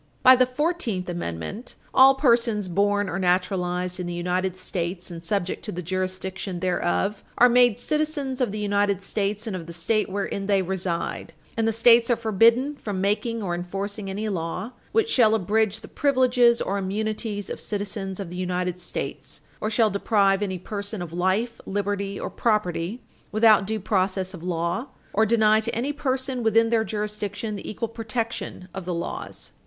By 0.23 0.35
the 0.35 0.47
Fourteenth 0.47 1.07
Amendment, 1.09 1.75
all 1.93 2.15
persons 2.15 2.67
born 2.67 3.07
or 3.07 3.19
naturalized 3.19 3.99
in 3.99 4.07
the 4.07 4.15
United 4.15 4.57
States 4.57 5.11
and 5.11 5.23
subject 5.23 5.63
to 5.65 5.71
the 5.71 5.83
jurisdiction 5.83 6.59
thereof 6.59 7.23
are 7.37 7.47
made 7.47 7.79
citizens 7.79 8.41
of 8.41 8.51
the 8.51 8.57
United 8.57 9.03
States 9.03 9.45
and 9.45 9.55
of 9.55 9.67
the 9.67 9.73
State 9.73 10.09
wherein 10.09 10.47
they 10.47 10.63
reside, 10.63 11.33
and 11.55 11.67
the 11.67 11.71
States 11.71 12.09
are 12.09 12.15
forbidden 12.15 12.75
from 12.77 12.99
making 12.99 13.43
or 13.43 13.53
enforcing 13.53 14.09
any 14.09 14.27
law 14.27 14.71
which 14.91 15.07
shall 15.07 15.35
abridge 15.35 15.81
the 15.81 15.87
privileges 15.87 16.61
or 16.61 16.79
immunities 16.79 17.47
of 17.51 17.59
citizens 17.59 18.19
of 18.19 18.31
the 18.31 18.37
United 18.37 18.79
States, 18.79 19.41
or 19.61 19.69
shall 19.69 19.91
deprive 19.91 20.41
any 20.41 20.57
person 20.57 21.03
of 21.03 21.13
life, 21.13 21.61
liberty, 21.67 22.19
or 22.19 22.31
property 22.31 23.03
without 23.31 23.67
due 23.67 23.79
process 23.79 24.33
of 24.33 24.41
law, 24.41 24.87
or 25.13 25.27
deny 25.27 25.59
to 25.59 25.69
any 25.75 25.93
person 25.93 26.41
within 26.41 26.71
their 26.71 26.83
jurisdiction 26.83 27.55
the 27.55 27.69
equal 27.69 27.87
protection 27.87 28.67
of 28.73 28.85
the 28.85 28.95
laws. 28.95 29.51